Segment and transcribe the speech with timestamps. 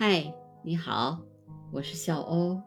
[0.00, 0.32] 嗨，
[0.62, 1.18] 你好，
[1.72, 2.62] 我是小欧。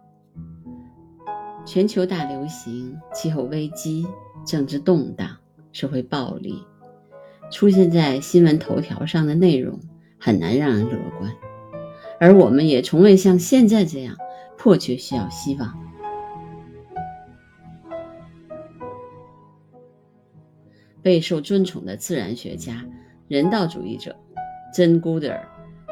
[1.66, 4.06] 全球大流行、气候危机、
[4.46, 5.38] 政治动荡、
[5.72, 6.62] 社会暴力，
[7.50, 9.80] 出现在新闻头条上的内容
[10.20, 11.34] 很难让人乐观，
[12.20, 14.14] 而我们也从未像现在这样
[14.58, 15.80] 迫切需要希望。
[21.02, 22.86] 备受尊崇的自然学家、
[23.30, 24.14] 人道主义者
[24.76, 25.48] 珍·古德尔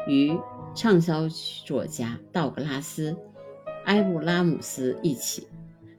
[0.06, 0.38] 与。
[0.74, 3.12] 畅销作家道格拉斯·
[3.84, 5.46] 埃布拉姆斯一起，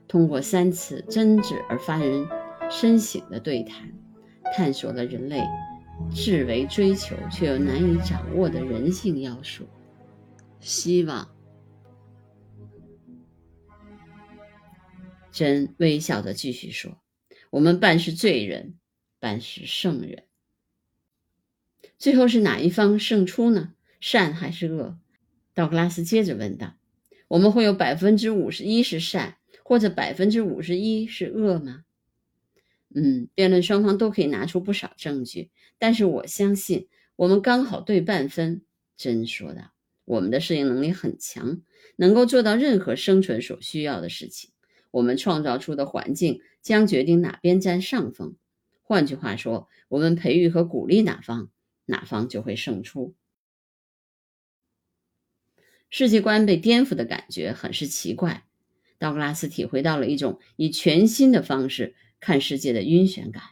[0.08, 2.26] 通过三次真挚而发人
[2.70, 3.92] 深省的对谈，
[4.54, 5.42] 探索了人类
[6.12, 9.68] 至为追求却又难以掌握的人性要素——
[10.58, 11.28] 希望。
[15.30, 16.98] 真微笑着继续说
[17.50, 18.74] ：“我们半是罪人，
[19.20, 20.24] 半是圣人。
[21.98, 24.98] 最后是哪一方胜出呢？”善还是恶？
[25.54, 26.74] 道格拉斯接着问道
[27.28, 31.84] ：“我们会有百分之五十一是善，或者百分之五十一是恶吗？”
[32.92, 38.62] 嗯，辩论双方都可以拿出不少证据，但是我相信我们刚好对半分。”
[38.98, 39.70] 真说道
[40.04, 41.62] ：“我们的适应能力很强，
[41.94, 44.50] 能够做到任何生存所需要的事情。
[44.90, 48.34] 我们创造出的环境将决定哪边占上风。
[48.82, 51.50] 换句话说，我们培育和鼓励哪方，
[51.84, 53.14] 哪方就会胜出。”
[55.94, 58.44] 世界观被颠覆的感觉很是奇怪，
[58.98, 63.42] 道格拉斯体会到了一种以全新的方式看世界的晕眩感。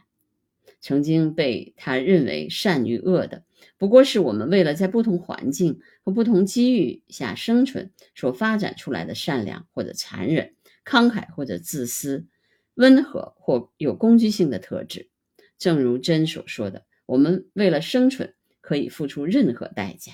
[0.79, 3.43] 曾经被他认为善与恶的，
[3.77, 12.25] 不过是我们为了在不同环境和不同机遇下生存所发展出来的善良或者残忍、慷慨或者自私、
[12.73, 15.11] 温和或有攻击性的特质。
[15.59, 20.13] 正如真所说的，我们为了生存可以付出任何代价。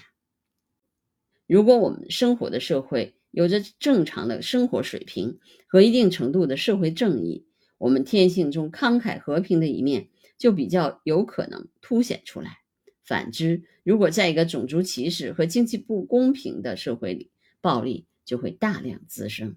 [1.47, 7.45] 如果我们生活的社会有着正常的生活水平和一定程度的社会正义，
[7.77, 12.57] 我们天性中慷慨和平的一面就比较有可能凸显出来。
[13.05, 19.55] 反之，如果在一个种族歧视和经济不公平的社会里，暴力就会大量滋生。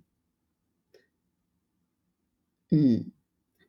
[2.70, 3.10] 嗯，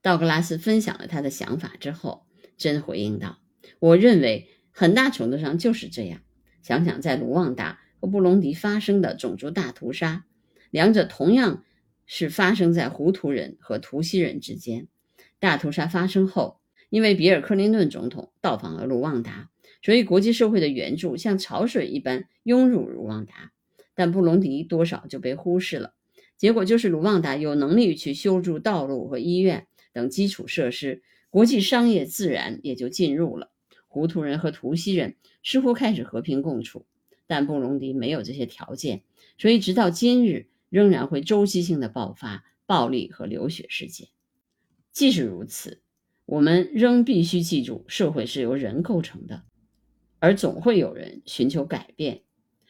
[0.04, 3.40] 道格拉斯分享了他的想法之后，真回应道
[3.80, 6.22] ：“我认为很大程度上就是这样。
[6.62, 10.26] 想想在卢旺达。”和布隆迪发生的种族大屠杀，
[10.72, 11.64] 两者同样
[12.08, 14.88] 是发生在胡图人和图西人之间。
[15.38, 16.60] 大屠杀发生后，
[16.90, 19.52] 因为比尔·克林顿总统到访了卢旺达，
[19.84, 23.52] 所以国际社会的援助像潮水一般涌入卢旺达。
[23.94, 25.94] 但布隆迪多少就被忽视了，
[26.38, 33.52] 结果就是卢旺达有能力去修筑道路和医院等基础设施，国际商业自然也就进入了。
[33.88, 36.88] 胡图人和图西人似乎开始和平共处。
[37.28, 39.04] 但布隆迪没有这些条件，
[39.38, 44.10] 所以直到今日仍然会周期性的爆发暴力和流血事件。
[44.92, 45.82] 即使如此，
[46.26, 49.44] 我们仍必须记住，社会是由人构成的，
[50.20, 52.24] 而总会有人寻求改变。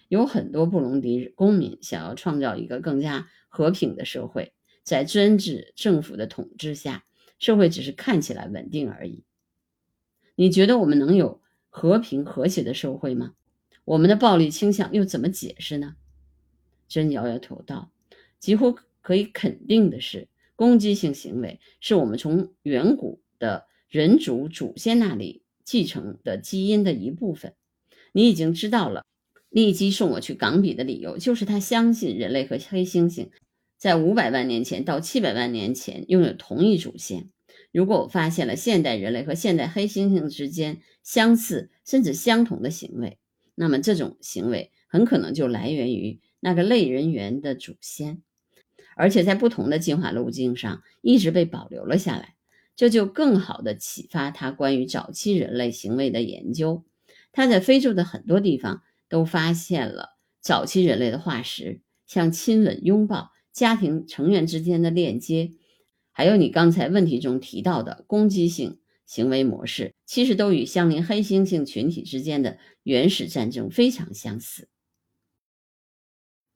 [0.07, 7.05] 有很多布隆迪公民想要创造一个更加和平的社会，在专制政府的统治下，
[7.39, 9.23] 社会只是看起来稳定而已。
[10.35, 13.33] 你觉得我们能有和平和谐的社会吗？
[13.85, 15.95] 我们的暴力倾向又怎么解释呢？
[16.87, 17.91] 真摇摇头道
[18.39, 27.55] ：“几乎可以肯定的是，攻击性行为是我们从远古的人族祖先那里继承的基因的一部分。
[28.13, 29.05] 你已经知道了，
[29.49, 33.29] 利基送我去港比的理由，就是他相信人类和黑猩猩
[33.77, 37.29] 在五百万年前到七百万年前拥有同一祖先。
[37.71, 43.17] 如果我发现了现代人类和现代黑猩猩之间相似甚至相同的行为，
[43.61, 48.23] 那么这种行为很可能就来源于那个类人猿的祖先，
[48.95, 52.33] 而且在不同的进化路径上一直被保留了下来，
[52.75, 56.83] 这就更好的启发他关于早期人类行为的研究。
[57.31, 65.51] 他在非洲的很多地方都发现了早期人类的化石，像亲吻、拥抱、家庭成员之间的链接，
[66.11, 68.79] 还有你刚才问题中提到的攻击性。
[69.11, 74.69] 行为模式其实都与相邻黑猩猩群体之间的原始战争非常相似。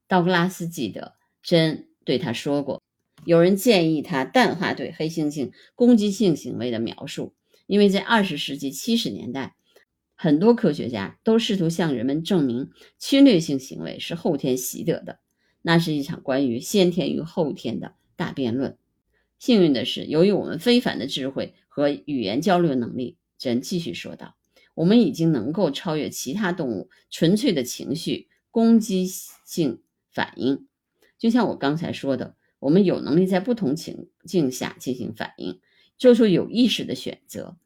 [0.08, 2.80] 道格拉斯记得，真对他说过，
[3.26, 7.34] 有人建议他淡化对黑猩猩攻击性行为的描述，
[7.66, 9.54] 因为在二十世纪七十年代，
[10.14, 15.18] 很多科学家都试图向人们证明侵略性行为是后天习得的。
[15.60, 18.78] 那是一场关于先天与后天的大辩论。
[19.38, 21.54] 幸运的是，由于我们非凡的智慧。
[21.68, 24.34] 和语言交流能力，真继续说道
[24.72, 29.06] ：“我们已经能够超越其他动物纯粹的情绪攻击
[29.44, 30.66] 性反应。
[31.18, 35.60] 就像我刚才说的，我们有能力在不同情境下进行反应，
[35.98, 37.58] 做出有意识的选择。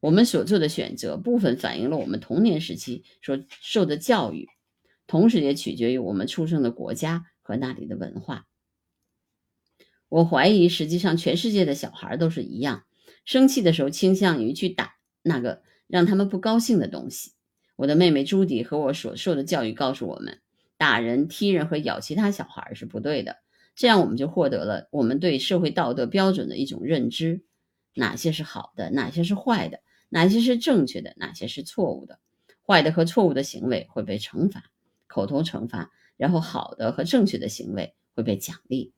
[0.00, 4.48] 我们所做的选择部分反映了我们童年时期所受的教育，
[5.06, 8.46] 同时也取决于我们出生的国家和那里的文化。
[10.08, 12.84] 我怀疑，实际上全世界的小孩都是一样，
[13.24, 17.32] 生气的时候倾向于去打那个让他们不高兴的东西。
[17.76, 20.40] 我的妹妹朱迪和我所受的教育告诉我们，
[20.76, 23.36] 打人、踢人和咬其他小孩是不对的。
[23.76, 27.42] 这样，我们就获得了我们对社会道德标准的一种认知：
[27.94, 29.80] 哪些是好的，哪些是坏的。
[30.08, 32.18] 哪些是正确的，哪些是错误的？
[32.66, 34.64] 坏的和错误的行为会被惩罚，
[35.06, 38.94] 口头惩罚；然后好的和正确的行为会被奖励。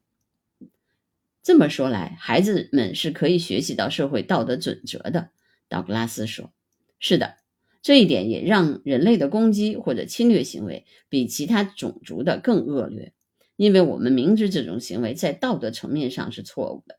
[1.43, 5.31] 这么说来，孩子们是可以学习到社会道德准则的。
[5.69, 6.53] 道格拉斯说
[7.01, 7.37] ：“是的，
[7.81, 13.13] 这一点也让人类的攻击或者侵略行为比其他种族的更恶劣，
[13.57, 16.99] 因为我们明知这种行为在道德层面上是错误的。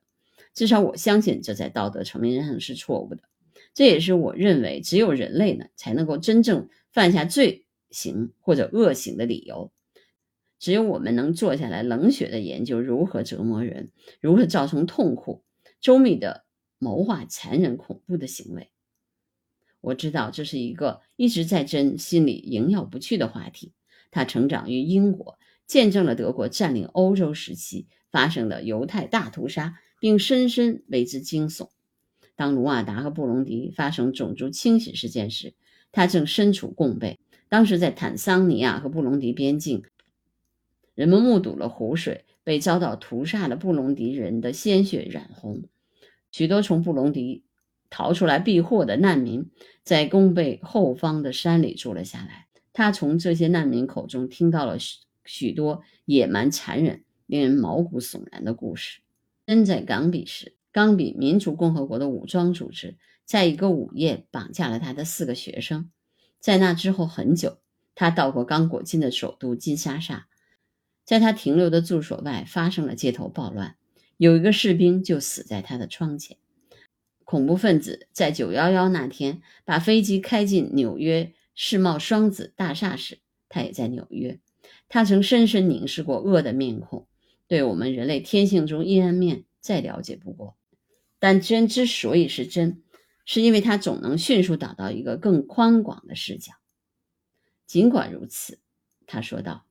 [0.53, 3.21] 至少我相信这在道德层面上是错误的。”
[3.73, 9.71] 这也是我认为只有人类呢才能够真正犯下罪行或者恶行的理由。
[10.61, 15.43] 只有我们能坐下来冷血的研究如何折磨人，如何造成痛苦，
[15.81, 16.45] 周密的
[16.77, 18.69] 谋划残忍恐怖的行为。
[19.81, 23.73] 我知道这是一个一直在真心里萦绕不去的话题。
[24.11, 31.69] 他成长于英国，见证了德国占领欧洲时期发生的犹太大屠杀，并深深为之惊悚。
[32.35, 35.55] 当卢瓦达和布隆迪发生种族清洗事件时，
[35.91, 37.19] 他正身处贡贝。
[37.49, 39.83] 当时在坦桑尼亚和布隆迪边境，
[41.01, 45.63] 人们目睹了湖水被遭到屠杀的布隆迪人的鲜血染红。
[46.31, 47.43] 许多从布隆迪
[47.89, 49.49] 逃出来避祸的难民，
[49.83, 52.45] 在贡贝后方的山里住了下来。
[52.71, 58.99] 他从这些难民口中听到了许许多野蛮、残忍、令人毛骨悚然的故事。
[59.47, 60.55] 身在冈比时。
[60.71, 62.95] 冈比民主共和国的武装组织
[63.25, 65.89] 在一个午夜绑架了他的四个学生。
[66.39, 67.57] 在那之后很久，
[67.95, 70.27] 他到过刚果金的首都金沙萨，
[71.03, 73.75] 在他停留的住所外发生了街头暴乱，
[74.17, 76.37] 有一个士兵就死在他的窗前。
[77.23, 84.39] 恐怖分子在九幺幺那天把飞机开进纽约世贸双子大厦时，他也在纽约。
[84.89, 87.07] 他曾深深凝视过恶的面孔，
[87.47, 90.57] 对我们人类天性中阴暗面再了解不过。
[91.19, 92.83] 但真之所以是真，
[93.25, 96.53] 是因为他总能迅速导到一个更宽广的视角。
[97.65, 98.59] 尽管如此，
[99.07, 99.65] 他说道，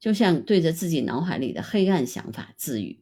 [0.00, 2.98] 就像对着自己脑海里的黑暗想法自语。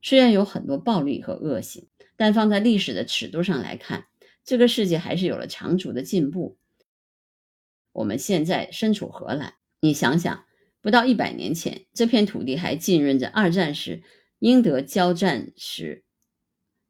[0.00, 4.06] 虽然有很多暴力和恶行，但放在历史的尺度上来看，
[4.44, 6.56] 这个世界还是有了长足的进步。
[7.92, 10.44] 我们现在身处荷兰，你想想，
[10.80, 14.02] 不到一百年前，这片土地还浸润着二战时
[14.38, 16.04] 英德交战时。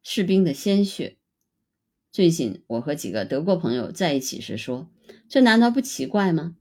[0.02, 1.16] 士兵的鲜血。
[2.12, 4.88] 最近，我和几个德国朋友在一起时说
[5.28, 6.56] ：“这难道不奇怪吗？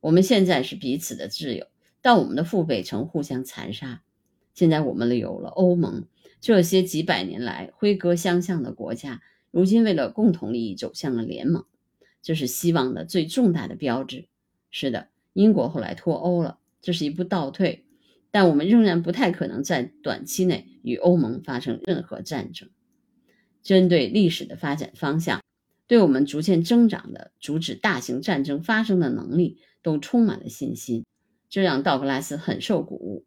[0.00, 1.66] 我们现在是彼此的挚友，
[2.08, 4.02] 但我们的父辈曾互相残杀。
[4.54, 6.06] 现在我们有了欧盟，
[6.40, 9.20] 这些几百年来挥戈相向的国家，
[9.50, 11.66] 如今为了共同利益走向了联盟。
[12.22, 14.24] 这是希望的最重大的标志。
[14.70, 17.84] 是的，英国后来脱欧了，这是一步倒退，
[18.30, 22.70] 但我们仍然不太可能在短期内与欧盟发生任何战争。”
[23.62, 25.42] 针对历史的发展方向，
[25.86, 31.04] 对我们逐渐增长的阻止大型战争发生的能力，都充满了信心，
[31.48, 33.24] 这让道格拉斯很受鼓舞。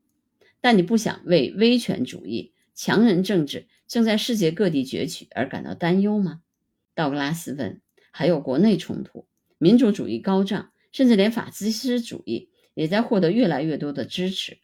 [0.59, 6.41] 但你不想为威权主义、强人政治正在世界各地崛起而感到担忧吗？
[6.93, 7.81] 道格拉斯问。
[8.13, 9.25] 还有国内冲突，
[9.57, 14.57] 民主主义高涨，甚至连法西斯主义也在获得越来越多的支持。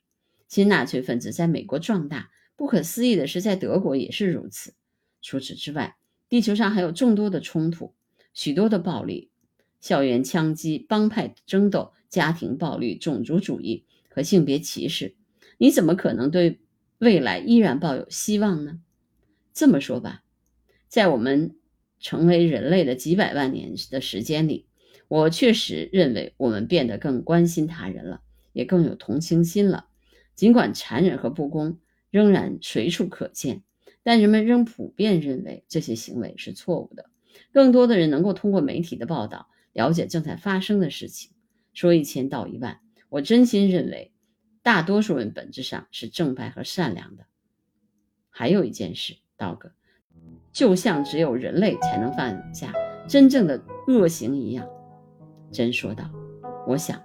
[0.50, 4.74] 新纳粹分子在美国壮大，不可思议的是，在德国也是如此。
[5.22, 5.96] 除此之外，
[6.28, 7.94] 地球上还有众多的冲突，
[8.34, 9.32] 许多的暴力、
[9.80, 15.16] 校园枪击、帮派争斗、家庭暴力、种族主义和性别歧视。
[15.58, 16.60] 你怎么可能对
[17.00, 18.80] 未来依然抱有希望呢？
[19.54, 20.24] 这么说吧，
[20.88, 21.56] 在我们
[22.00, 24.68] 成为人类的几百万年的时间里，
[25.08, 28.22] 我确实认为我们变得更关心他人了，
[28.54, 29.88] 也更有同情心了。
[30.36, 31.80] 尽管残忍和不公
[32.12, 33.64] 仍然随处可见。
[34.04, 37.10] 但人们仍普遍认为这些行为是错误的。
[37.52, 41.32] 更多的人能够通过媒体的报道了解正在发生的事情。
[41.78, 44.12] 说一千道一万，我真心认为，
[44.64, 47.28] 大多数人本质上是正派和善良的。
[48.32, 49.72] 还有一件事，道哥，
[50.52, 52.74] 就像只有人类才能犯下
[53.08, 54.68] 真正的恶行一样，
[55.52, 56.10] 真说道。
[56.66, 57.00] 我想，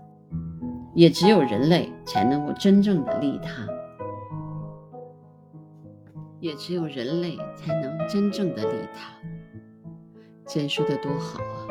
[0.94, 3.68] 也只有人类才能够真正的利他，
[6.40, 9.12] 也只有人类才能真正的利他。
[10.46, 11.68] 这说的多好啊！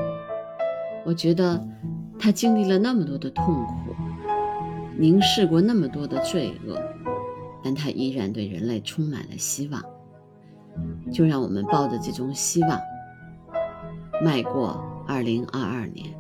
[1.04, 1.68] 我觉得
[2.22, 3.96] 他经历了那么多的痛苦，
[4.96, 6.80] 凝视过那么多的罪恶，
[7.64, 9.84] 但他依然对人类充满了希望。
[11.12, 12.80] 就让我们抱着这种希望，
[14.24, 16.16] 迈过2022年，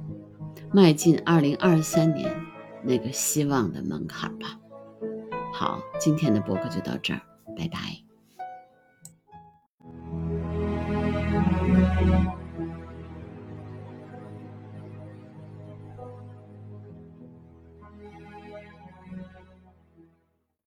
[0.73, 2.35] 迈进2023年
[2.83, 4.59] 那个希望的门槛吧。
[5.53, 7.21] 好，今天的播客就到这儿，
[7.55, 8.10] 拜拜。